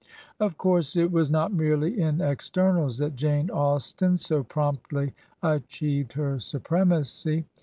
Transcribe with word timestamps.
Of 0.39 0.57
course 0.57 0.95
it 0.95 1.11
was 1.11 1.29
not 1.29 1.53
merely 1.53 2.01
in 2.01 2.21
externals 2.21 2.97
that 2.97 3.15
Jane 3.15 3.51
Austen 3.51 4.17
so 4.17 4.43
promptly 4.43 5.13
achieved 5.43 6.13
her 6.13 6.39
supremacy. 6.39 7.45